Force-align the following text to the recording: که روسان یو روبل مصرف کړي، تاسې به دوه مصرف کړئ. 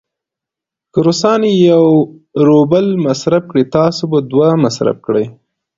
که 0.93 0.99
روسان 1.05 1.41
یو 1.69 1.85
روبل 2.47 2.87
مصرف 3.05 3.43
کړي، 3.51 3.63
تاسې 3.75 4.03
به 4.11 4.19
دوه 4.31 4.49
مصرف 4.63 4.97
کړئ. 5.05 5.25